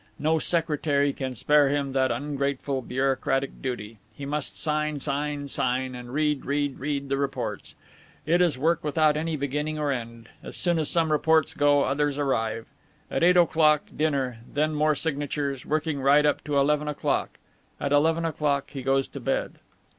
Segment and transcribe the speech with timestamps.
[0.17, 3.99] No secretary can spare him that ungrateful bureaucratic duty.
[4.15, 7.75] He must sign, sign, sign, and read, read, read the reports.
[8.25, 11.83] And it is work without any beginning or end; as soon as some reports go,
[11.83, 12.65] others arrive.
[13.11, 17.37] At eight o'clock, dinner, and then more signatures, working right up to eleven o'clock.
[17.79, 19.59] At eleven o'clock he goes to bed."